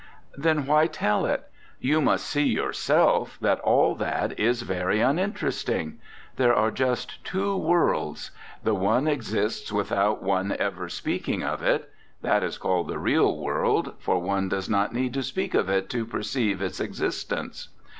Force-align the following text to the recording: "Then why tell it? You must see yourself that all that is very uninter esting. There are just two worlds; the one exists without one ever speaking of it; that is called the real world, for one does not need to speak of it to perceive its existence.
"Then 0.35 0.65
why 0.65 0.87
tell 0.87 1.27
it? 1.27 1.47
You 1.79 2.01
must 2.01 2.25
see 2.25 2.47
yourself 2.47 3.37
that 3.39 3.59
all 3.59 3.93
that 3.93 4.39
is 4.39 4.63
very 4.63 4.97
uninter 4.99 5.49
esting. 5.49 5.97
There 6.37 6.55
are 6.55 6.71
just 6.71 7.23
two 7.23 7.55
worlds; 7.55 8.31
the 8.63 8.73
one 8.73 9.07
exists 9.07 9.71
without 9.71 10.23
one 10.23 10.55
ever 10.57 10.89
speaking 10.89 11.43
of 11.43 11.61
it; 11.61 11.87
that 12.23 12.41
is 12.43 12.57
called 12.57 12.87
the 12.87 12.97
real 12.97 13.37
world, 13.37 13.93
for 13.99 14.17
one 14.19 14.49
does 14.49 14.67
not 14.67 14.91
need 14.91 15.13
to 15.13 15.21
speak 15.21 15.53
of 15.53 15.69
it 15.69 15.87
to 15.91 16.03
perceive 16.07 16.63
its 16.63 16.79
existence. 16.79 17.67